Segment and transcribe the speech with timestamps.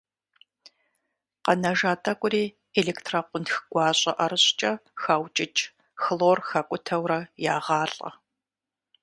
[1.43, 2.45] Къэнэжа тӀэкӀури
[2.79, 5.61] электрокъунтх гуащӀэ ӀэрыщӀкӀэ хаукӀыкӀ,
[6.01, 7.19] хлор хакӀутэурэ
[7.53, 8.09] ягъалӀэ.